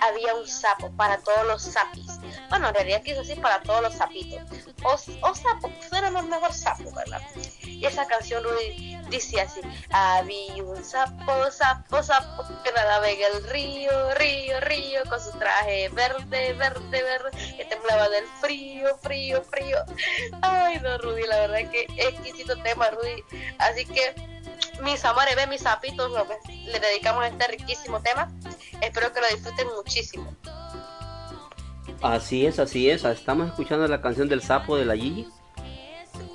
[0.00, 2.18] había un sapo para todos los sapis.
[2.48, 4.40] Bueno, en realidad quiso decir para todos los sapitos.
[4.84, 7.20] O, o sapo, suena más mejor sapo, ¿verdad?
[7.62, 13.48] Y esa canción Rudy dice así, había un sapo, sapo, sapo que nadaba en el
[13.48, 19.78] río, río, río, con su traje verde, verde, verde, que temblaba del frío, frío, frío.
[20.42, 23.22] Ay, no, Rudy, la verdad que exquisito tema, Rudy.
[23.58, 24.35] Así que
[24.82, 28.30] mis amores, ven mis sapitos, lo que le dedicamos este riquísimo tema.
[28.80, 30.34] Espero que lo disfruten muchísimo.
[32.02, 33.04] Así es, así es.
[33.04, 35.28] Estamos escuchando la canción del sapo de la Gigi.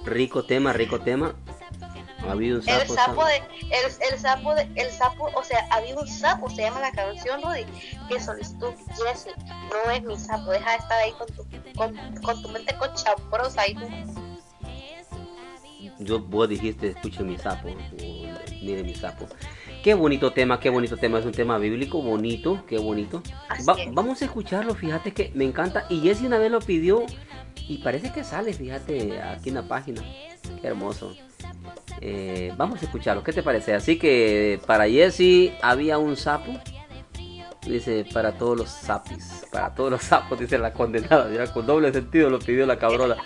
[0.06, 1.36] Rico tema, rico tema.
[2.28, 2.94] Ha habido un El sapo.
[2.94, 6.80] sapo de, el, el sapo de, el sapo, o sea, había un sapo, se llama
[6.80, 7.66] la canción, Rudy,
[8.08, 9.30] que solicitó Jesse.
[9.86, 13.62] No es mi sapo, deja de estar ahí con tu, con, con tu mente cochambrosa
[13.62, 13.76] ahí.
[16.04, 17.70] Yo, vos dijiste, escuchen mi sapo.
[17.70, 17.76] o,
[18.62, 19.28] Mire mi sapo.
[19.84, 21.20] Qué bonito tema, qué bonito tema.
[21.20, 23.24] Es un tema bíblico, bonito, qué bonito.
[23.68, 25.86] Va- vamos a escucharlo, fíjate que me encanta.
[25.90, 27.04] Y Jessy una vez lo pidió
[27.68, 30.02] y parece que sale, fíjate, aquí en la página.
[30.62, 31.16] Qué hermoso.
[32.00, 33.74] Eh, vamos a escucharlo, ¿qué te parece?
[33.74, 36.52] Así que para Jessy había un sapo.
[37.66, 41.32] Dice, para todos los sapis, para todos los sapos, dice la condenada.
[41.32, 43.18] Ya con doble sentido lo pidió la cabrona.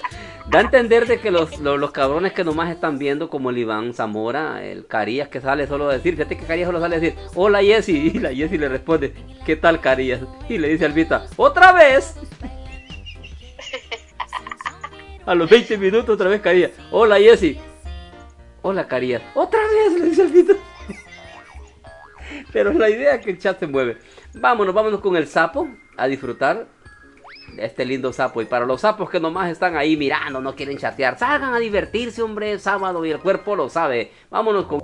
[0.49, 3.93] Da a entender de que los, los, cabrones que nomás están viendo, como el Iván
[3.93, 7.17] Zamora, el Carías que sale solo a decir, fíjate que Carías solo sale a decir,
[7.33, 10.21] hola Jessy, y la Jessy le responde, ¿qué tal Carías?
[10.47, 12.15] Y le dice Albita, otra vez.
[15.25, 17.59] A los 20 minutos otra vez Carías, hola Jessy,
[18.61, 20.53] hola Carías, otra vez, le dice Albita.
[22.53, 23.97] Pero la idea es que el chat se mueve.
[24.35, 26.67] Vámonos, vámonos con el sapo a disfrutar
[27.59, 28.41] este lindo sapo.
[28.41, 32.21] Y para los sapos que nomás están ahí mirando, no quieren chatear, salgan a divertirse,
[32.21, 34.11] hombre, sábado y el cuerpo lo sabe.
[34.29, 34.81] Vámonos con...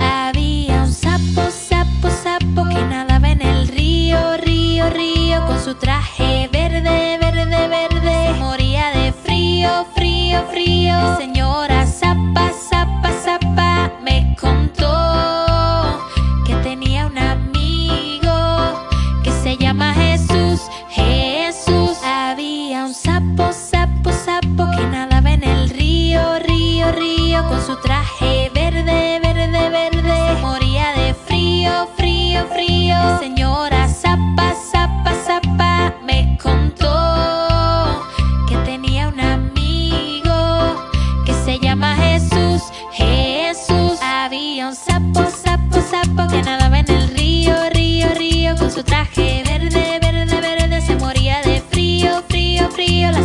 [0.00, 6.48] Había un sapo, sapo, sapo que nadaba en el río, río, río con su traje
[6.52, 8.32] verde, verde, verde.
[8.32, 11.16] Se moría de frío, frío, frío.
[11.16, 14.91] Señora zapa, zapa, zapa me contó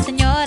[0.03, 0.46] señora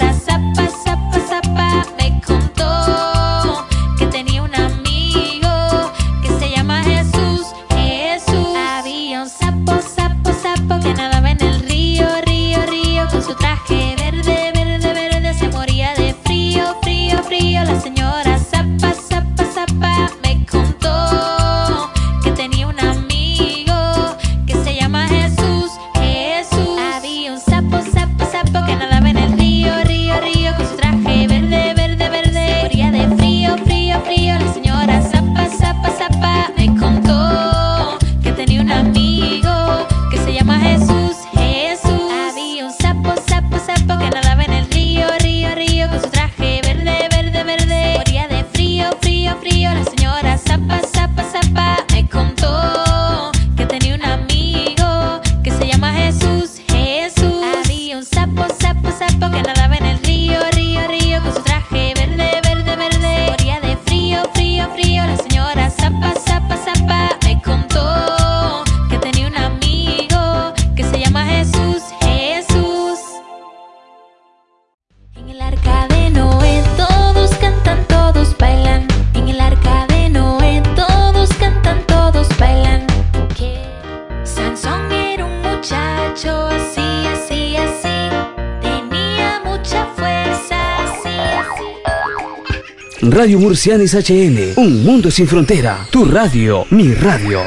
[93.51, 95.84] Murcianis HN, un mundo sin frontera.
[95.90, 97.40] Tu radio, mi radio.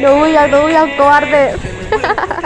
[0.00, 1.54] No huyas, no huyas, cobarde.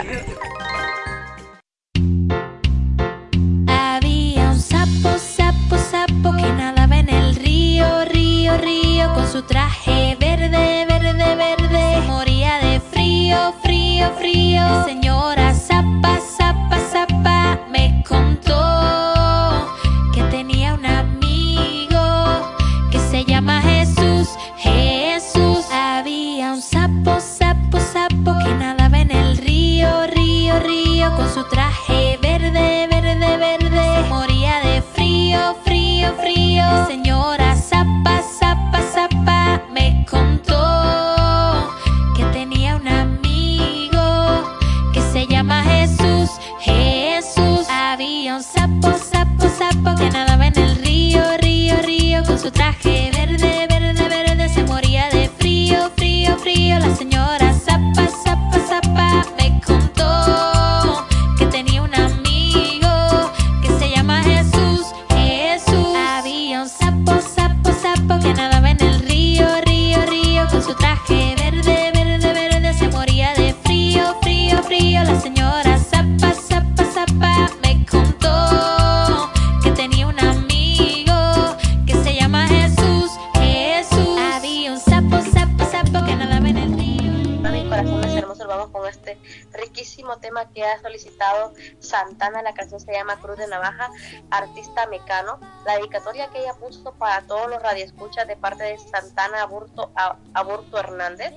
[94.87, 95.39] mecano.
[95.65, 99.93] La dedicatoria que ella puso para todos los radioescuchas de parte de Santana Aburto,
[100.35, 101.33] Aburto Hernández.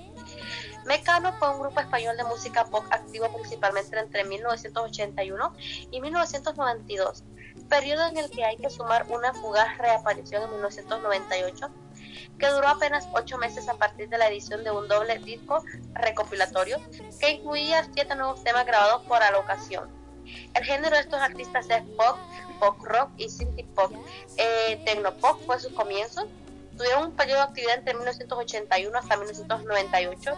[0.86, 5.54] Mecano fue un grupo español de música pop activo principalmente entre 1981
[5.92, 7.26] y 1992,
[7.68, 11.72] periodo en el que hay que sumar una fugaz reaparición en 1998
[12.40, 16.80] que duró apenas ocho meses a partir de la edición de un doble disco recopilatorio
[17.20, 19.90] que incluía siete nuevos temas grabados por la ocasión.
[20.54, 22.18] El género de estos artistas es pop,
[22.60, 23.92] pop rock y synth pop.
[24.38, 26.28] Eh, Tecnopop fue su comienzo.
[26.78, 30.36] Tuvieron un periodo de actividad entre 1981 hasta 1998.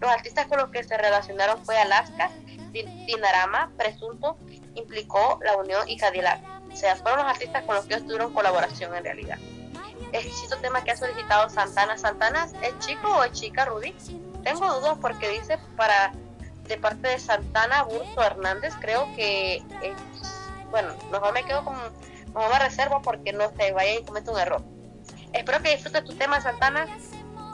[0.00, 2.30] Los artistas con los que se relacionaron fue Alaska,
[2.72, 4.36] Din- Dinarama, Presunto,
[4.74, 6.40] Implicó, La Unión y Cadillac.
[6.72, 9.38] O sea, fueron los artistas con los que ellos tuvieron colaboración en realidad
[10.12, 11.98] exquisito tema que ha solicitado Santana.
[11.98, 13.92] ¿Santana es chico o es chica, Rudy?
[14.44, 16.12] Tengo dudas porque dice para
[16.68, 19.96] de parte de Santana Burto Hernández, creo que es,
[20.74, 21.76] bueno, mejor me quedo con,
[22.34, 24.60] mejor me reservo porque no se vaya y cometa un error.
[25.32, 26.88] Espero que disfrutes tu tema, Santana,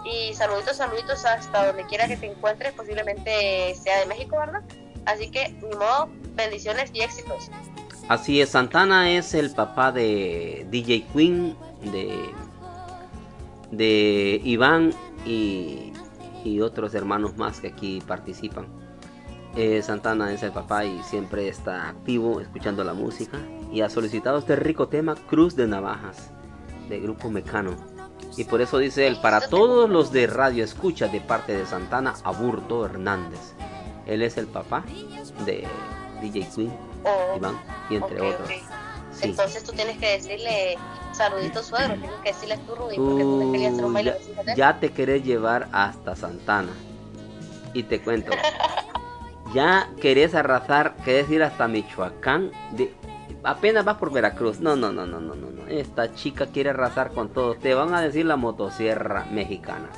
[0.07, 4.63] y saluditos, saluditos hasta donde quiera que te encuentres, posiblemente sea de México, ¿verdad?
[5.05, 7.51] Así que, ni modo, bendiciones y éxitos.
[8.09, 11.55] Así es, Santana es el papá de DJ Queen,
[11.93, 12.31] de,
[13.71, 14.95] de Iván
[15.27, 15.93] y,
[16.43, 18.80] y otros hermanos más que aquí participan.
[19.57, 23.39] Eh, Santana es el papá y siempre está activo escuchando la música
[23.73, 26.31] y ha solicitado este rico tema Cruz de Navajas
[26.89, 27.77] de Grupo Mecano.
[28.37, 32.15] Y por eso dice él, para todos los de radio escucha de parte de Santana
[32.23, 33.55] Aburto Hernández.
[34.07, 34.85] Él es el papá
[35.45, 35.67] de
[36.21, 38.49] DJ Queen, Oh, Iván y entre ok, otros.
[39.13, 39.31] Sí.
[39.31, 40.77] Entonces tú tienes que decirle
[41.13, 44.55] saluditos suegro, tienes que decirle tú, Rudy, porque tú le querías hacer un baile ya,
[44.55, 46.73] ya te querés llevar hasta Santana.
[47.73, 48.33] Y te cuento.
[49.55, 52.51] ya querés arrasar, querés ir hasta Michoacán.
[52.73, 52.93] De,
[53.43, 54.61] apenas vas por Veracruz.
[54.61, 55.67] No, no, no, no, no, no, no.
[55.69, 57.55] Esta chica quiere arrasar con todo.
[57.55, 59.91] Te van a decir la motosierra mexicana.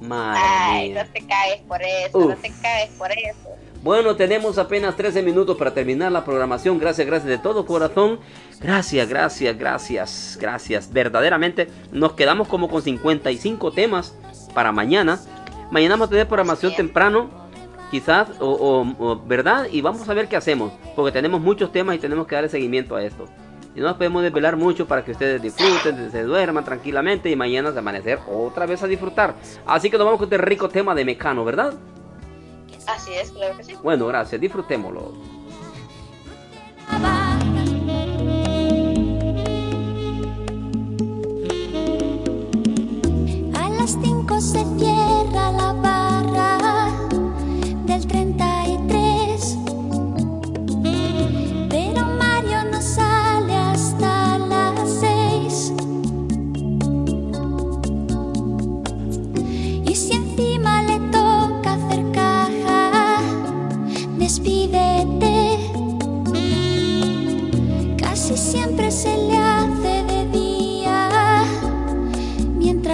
[0.00, 1.04] Madre Ay, mía.
[1.04, 3.50] no te caes por eso, no te caes por eso.
[3.82, 6.78] Bueno, tenemos apenas 13 minutos para terminar la programación.
[6.78, 8.20] Gracias, gracias de todo corazón.
[8.60, 10.92] Gracias, gracias, gracias, gracias.
[10.92, 14.14] Verdaderamente nos quedamos como con 55 temas
[14.54, 15.20] para mañana.
[15.70, 17.30] Mañana vamos a tener programación temprano,
[17.92, 19.68] quizás, o, o- o- ¿verdad?
[19.70, 22.96] Y vamos a ver qué hacemos, porque tenemos muchos temas y tenemos que darle seguimiento
[22.96, 23.26] a esto.
[23.76, 27.70] Y no nos podemos desvelar mucho para que ustedes disfruten, se duerman tranquilamente y mañana
[27.70, 29.34] de amanecer otra vez a disfrutar.
[29.66, 31.74] Así que nos vamos con este rico tema de Mecano, ¿verdad?
[32.88, 33.74] Así es, claro que sí.
[33.82, 35.12] Bueno, gracias, disfrutémoslo.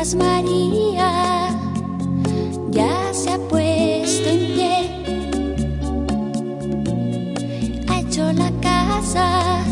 [0.08, 1.48] Mientras María
[2.70, 4.90] ya se ha puesto en pie.
[7.88, 9.62] Ha hecho la casa,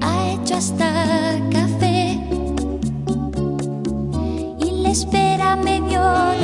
[0.00, 2.18] ha hecho hasta café
[4.58, 6.35] y le espera medio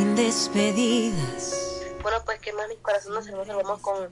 [0.00, 1.82] sin despedidas.
[2.02, 4.10] Bueno, pues qué más mis corazones hermosos, vamos con,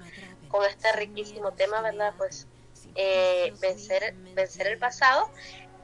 [0.48, 2.12] con este riquísimo tema, ¿verdad?
[2.18, 2.46] Pues
[2.94, 5.30] eh, vencer, vencer el pasado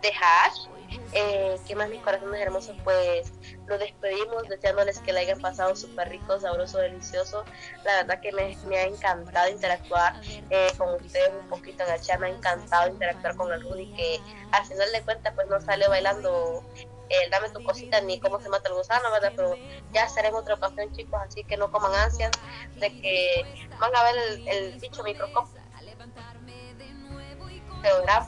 [0.03, 0.69] de Hash.
[1.15, 3.33] Eh, qué más mis corazones hermosos, pues
[3.67, 7.43] nos despedimos deseándoles que le hayan pasado súper rico, sabroso, delicioso.
[7.85, 12.01] La verdad que me, me ha encantado interactuar eh, con ustedes un poquito en el
[12.03, 14.21] chat, me ha encantado interactuar con el Rudy que
[14.53, 16.63] al final de cuentas pues no salió bailando
[17.09, 19.33] el dame tu cosita ni cómo se mata el gusano, ¿verdad?
[19.37, 19.57] Pero
[19.93, 22.31] ya será en otra ocasión, chicos, así que no coman ansias
[22.77, 23.45] de que
[23.79, 25.65] van a ver el, el dicho microscopio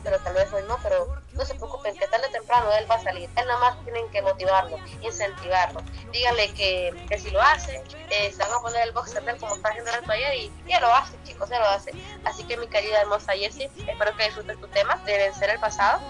[0.02, 2.96] pero tal vez hoy no, pero no se preocupen, que tarde o temprano él va
[2.96, 3.28] a salir.
[3.36, 5.80] Él nada más tienen que motivarlo, incentivarlo.
[6.12, 9.70] Díganle que, que si lo hace, eh, se van a poner el boxer como está
[9.70, 11.92] haciendo el ayer y ya lo hace, chicos, ya lo hace.
[12.24, 16.00] Así que mi querida hermosa Jessie, espero que disfrutes tu tema de vencer el pasado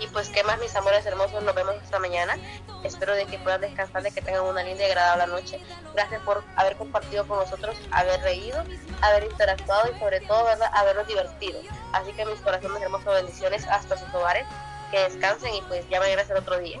[0.00, 2.36] y pues qué más mis amores hermosos, nos vemos esta mañana.
[2.84, 5.60] Espero de que puedan descansar, de que tengan una linda y agradable noche.
[5.94, 8.64] Gracias por haber compartido con nosotros, haber reído,
[9.02, 10.70] haber interactuado y sobre todo ¿verdad?
[10.72, 11.60] habernos divertido.
[11.92, 14.46] Así que mis corazones hermosos, bendiciones hasta sus hogares,
[14.90, 16.80] que descansen y pues ya mañana será otro día.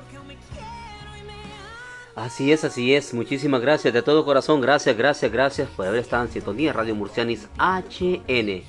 [2.16, 3.14] Así es, así es.
[3.14, 4.60] Muchísimas gracias de todo corazón.
[4.60, 6.72] Gracias, gracias, gracias por haber estado en sintonía.
[6.72, 8.64] Radio Murcianis HN.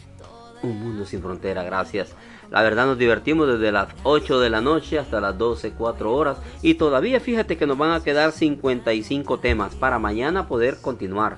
[0.63, 1.63] Un mundo sin frontera.
[1.63, 2.13] Gracias.
[2.51, 6.37] La verdad nos divertimos desde las 8 de la noche hasta las 12, 4 horas.
[6.61, 11.37] Y todavía fíjate que nos van a quedar 55 temas para mañana poder continuar.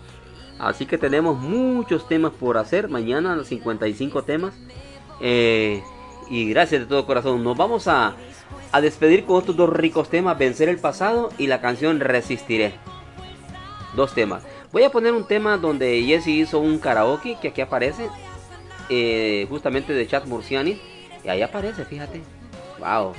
[0.58, 2.90] Así que tenemos muchos temas por hacer.
[2.90, 4.56] Mañana 55 temas.
[5.22, 5.84] Eh,
[6.32, 7.44] y gracias de todo corazón.
[7.44, 8.16] Nos vamos a,
[8.72, 10.36] a despedir con estos dos ricos temas.
[10.40, 12.74] Vencer el pasado y la canción Resistiré.
[13.96, 14.42] Dos temas.
[14.72, 18.10] Voy a poner un tema donde Jesse hizo un karaoke que aquí aparece.
[18.90, 20.93] Eh, justamente de Chat Murciani.
[21.24, 22.22] Y ahí aparece, fíjate.
[22.80, 23.14] Wow.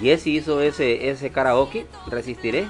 [0.00, 2.66] Jesse hizo ese, ese karaoke, resistiré.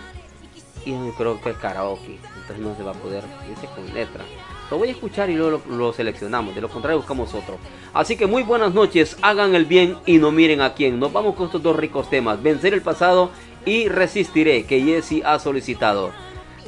[0.85, 2.19] Y creo que es karaoke.
[2.41, 3.25] Entonces no se va a poder.
[3.49, 4.25] Dice con letra.
[4.71, 6.55] Lo voy a escuchar y luego lo, lo, seleccionamos.
[6.55, 7.59] De lo contrario buscamos otro.
[7.93, 9.17] Así que muy buenas noches.
[9.23, 11.01] Hagan el bien y no miren a quién.
[11.01, 12.43] Nos vamos con estos dos ricos temas.
[12.43, 13.31] Vencer el pasado
[13.67, 14.65] y resistiré.
[14.65, 16.13] Que Jesse ha solicitado.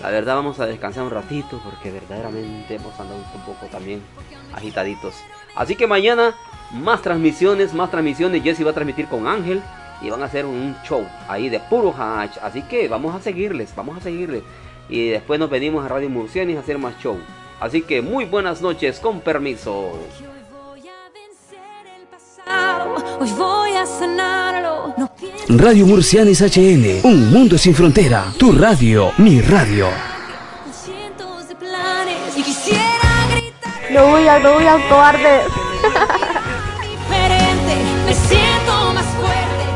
[0.03, 1.61] La verdad vamos a descansar un ratito.
[1.63, 4.03] Porque verdaderamente hemos andado un poco también
[4.53, 5.15] agitaditos.
[5.55, 6.35] Así que mañana
[6.73, 8.43] más transmisiones, más transmisiones.
[8.43, 9.62] Jesse va a transmitir con Ángel
[10.03, 12.37] y van a hacer un show ahí de puro hash.
[12.43, 14.43] Así que vamos a seguirles, vamos a seguirles.
[14.89, 17.18] Y después nos venimos a Radio Murcianis a hacer más show.
[17.61, 19.99] Así que muy buenas noches, con permiso.
[23.21, 24.95] Hoy voy a sanarlo.
[24.97, 25.11] No
[25.49, 28.33] Radio Murcianis HN, un mundo sin frontera.
[28.39, 29.89] Tu radio, mi radio.
[30.73, 35.41] cientos de planes y quisiera gritar No huyas, no huyas, cobarde.
[38.11, 39.67] Me siento más fuerte.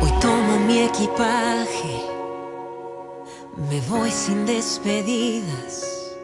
[0.00, 2.04] Hoy tomo mi equipaje,
[3.68, 6.14] me voy sin despedidas,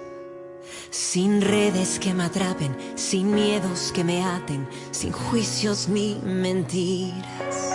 [0.91, 7.74] sin redes que me atrapen, sin miedos que me aten, sin juicios ni mentiras.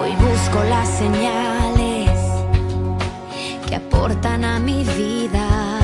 [0.00, 2.10] Hoy busco las señales
[3.68, 5.78] que aportan a mi vida.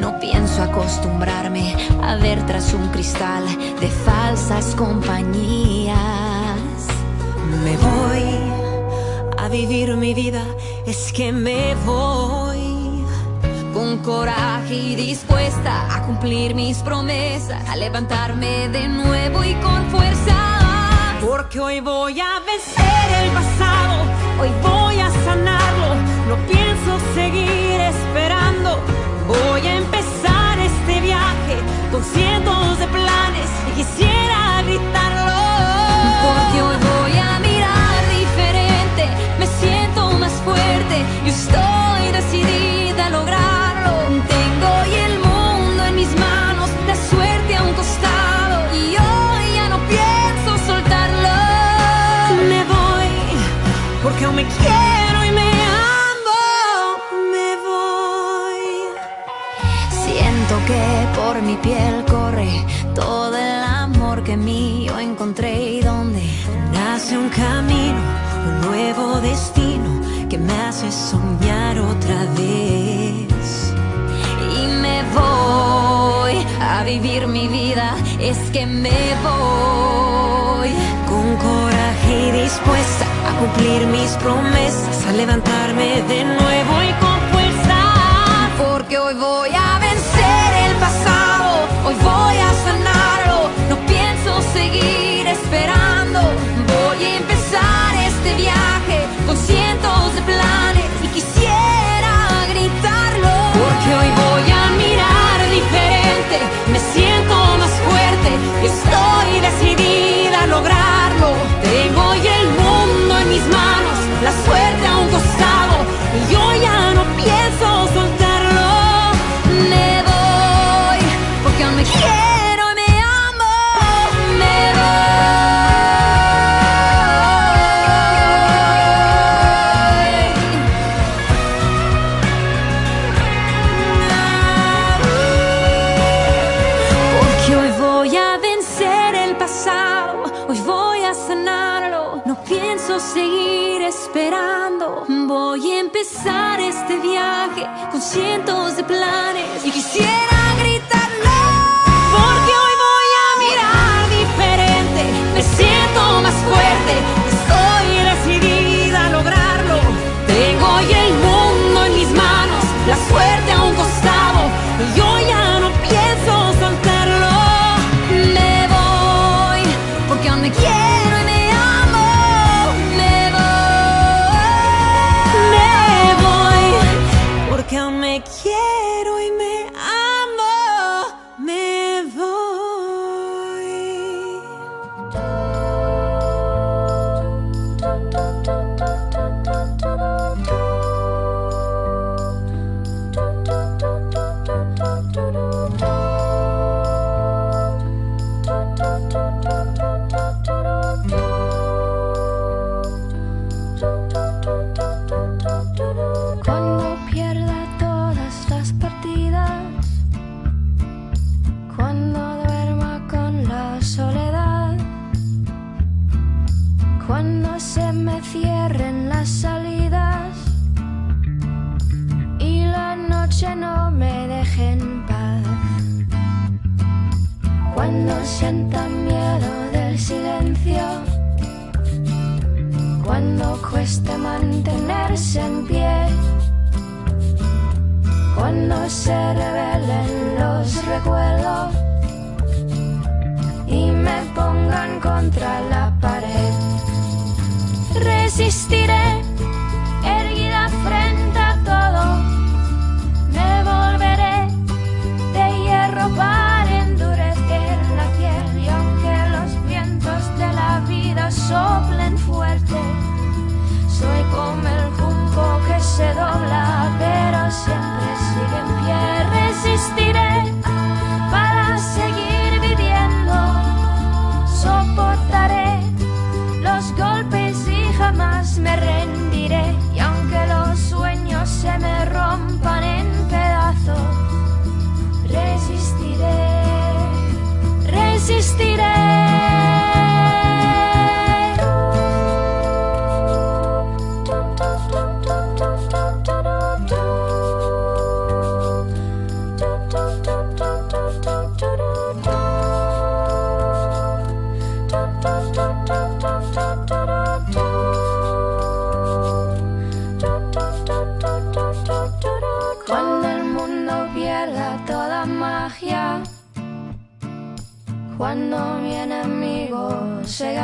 [0.00, 3.44] No pienso acostumbrarme a ver tras un cristal
[3.78, 5.96] de falsas compañías.
[7.62, 8.34] Me voy
[9.38, 10.42] a vivir mi vida,
[10.86, 13.04] es que me voy.
[13.72, 20.56] Con coraje y dispuesta a cumplir mis promesas, a levantarme de nuevo y con fuerza.
[21.20, 22.40] Porque hoy voy a
[24.38, 25.94] hoy voy a sanarlo,
[26.28, 28.80] no pienso seguir esperando.
[29.26, 31.56] Voy a empezar este viaje
[31.90, 33.84] con cientos de planes y
[61.46, 62.50] mi piel corre
[62.94, 66.22] todo el amor que mío encontré y donde
[66.72, 68.00] Nace un camino,
[68.48, 69.90] un nuevo destino
[70.28, 73.72] que me hace soñar otra vez.
[74.58, 77.94] y me voy a vivir mi vida.
[78.20, 80.70] Es que me voy.
[81.08, 87.78] Con coraje y dispuesta a cumplir mis promesas, a levantarme de nuevo y con fuerza.
[88.58, 88.98] Porque
[96.96, 100.85] voy a empezar este viaje con cientos de planes.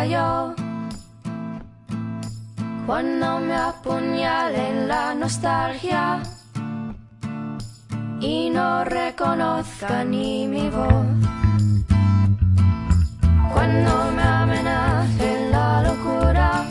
[0.03, 0.53] cayó
[2.86, 6.20] cuando me apuñalen la nostalgia
[8.20, 11.07] y no reconozca ni mi voz.
[13.53, 16.64] Cuando me amenace la locura,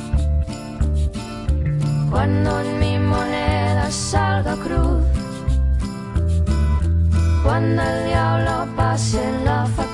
[2.09, 5.05] cuando en mi moneda salga cruz,
[7.45, 9.90] cuando el diablo pase en la factura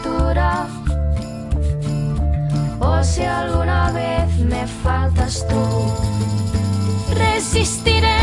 [3.03, 5.93] si alguna vez me faltas tú.
[7.13, 8.19] Resistiré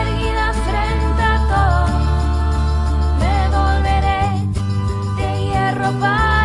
[0.00, 1.88] erguida frente a todo,
[3.20, 4.22] me volveré
[5.16, 6.37] de hierro para.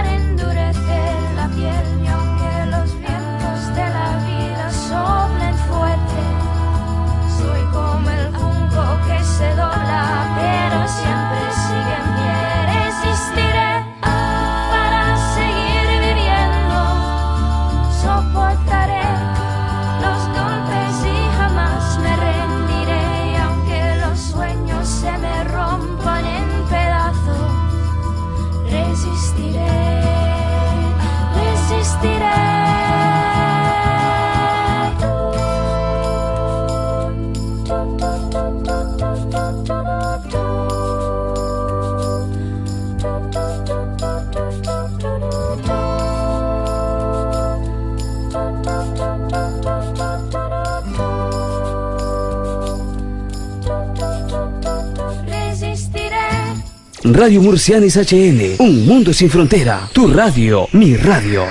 [57.15, 61.45] Radio Murcianes HN, Un Mundo Sin Frontera, tu radio, mi radio.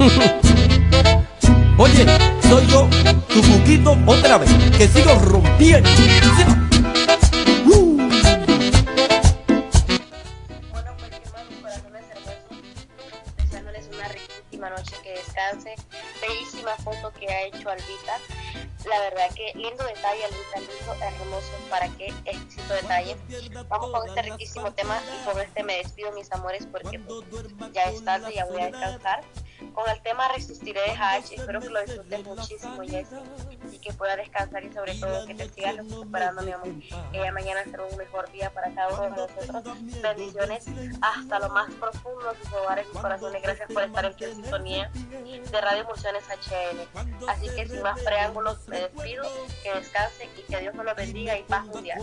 [1.78, 2.06] Oye,
[2.48, 2.88] soy yo,
[3.28, 5.88] tu cuquito, otra vez, que sigo rompiendo.
[7.66, 7.98] Uh.
[10.72, 12.58] Bueno, pues hermanos, corazones hermosos,
[13.36, 15.76] deseándoles una riquísima noche que descanse,
[16.20, 18.18] bellísima foto que ha hecho Albita
[18.88, 23.16] la verdad que lindo detalle, Albita, lindo, hermoso, para qué exquisito detalle.
[23.68, 27.82] Vamos con este riquísimo tema y con este me despido, mis amores, porque pues, ya
[27.84, 29.22] es tarde, ya voy a descansar.
[29.74, 33.16] Con el tema Resistiré de Hatch, espero que lo disfrutes muchísimo, Jessy,
[33.72, 36.68] y que puedas descansar y sobre todo que te sigas recuperando, mi amor.
[37.12, 39.78] Que mañana será un mejor día para cada uno de nosotros.
[40.02, 40.66] Bendiciones
[41.00, 43.42] hasta lo más profundo de sus hogares y corazones.
[43.42, 47.28] Gracias por estar en fiel sintonía de Radio Emulsiones HN.
[47.28, 49.24] Así que sin más preámbulos, me despido,
[49.62, 52.00] que descansen y que Dios nos los bendiga y paz mundial.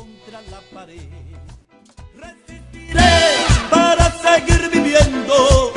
[3.70, 5.74] para seguir viviendo.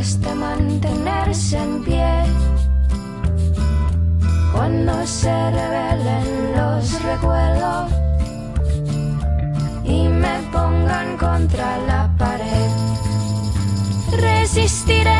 [0.00, 2.10] Cueste mantenerse en pie,
[4.50, 7.92] cuando se revelen los recuerdos
[9.84, 12.70] y me pongan contra la pared,
[14.18, 15.19] resistiré,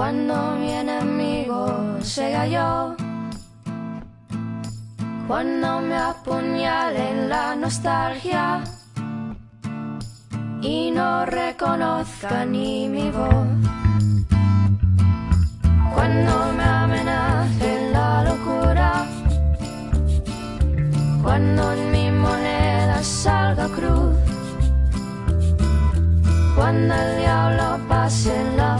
[0.00, 2.96] Cuando mi enemigo sea yo,
[5.28, 8.64] cuando me apuñale la nostalgia.
[10.62, 13.46] Y no reconozca ni mi voz,
[15.94, 19.06] cuando me amenace la locura,
[21.22, 24.16] cuando en mi moneda salga cruz,
[26.56, 28.78] cuando el diablo pase la